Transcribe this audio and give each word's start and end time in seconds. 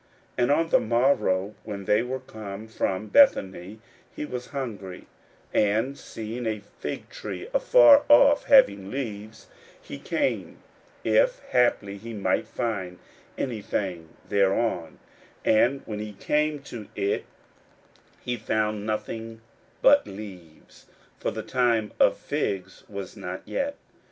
41:011:012 0.35 0.43
And 0.43 0.51
on 0.51 0.69
the 0.69 0.79
morrow, 0.79 1.55
when 1.63 1.85
they 1.85 2.01
were 2.01 2.21
come 2.21 2.67
from 2.67 3.05
Bethany, 3.09 3.77
he 4.15 4.25
was 4.25 4.47
hungry: 4.47 5.05
41:011:013 5.53 5.65
And 5.75 5.95
seeing 5.99 6.45
a 6.47 6.59
fig 6.59 7.07
tree 7.11 7.47
afar 7.53 8.03
off 8.09 8.45
having 8.45 8.89
leaves, 8.89 9.45
he 9.79 9.99
came, 9.99 10.57
if 11.03 11.37
haply 11.49 11.97
he 11.97 12.13
might 12.13 12.47
find 12.47 12.97
any 13.37 13.61
thing 13.61 14.09
thereon: 14.27 14.97
and 15.45 15.83
when 15.85 15.99
he 15.99 16.13
came 16.13 16.63
to 16.63 16.87
it, 16.95 17.25
he 18.25 18.37
found 18.37 18.83
nothing 18.87 19.41
but 19.83 20.07
leaves; 20.07 20.87
for 21.19 21.29
the 21.29 21.43
time 21.43 21.91
of 21.99 22.17
figs 22.17 22.83
was 22.89 23.15
not 23.15 23.43
yet. 23.45 23.75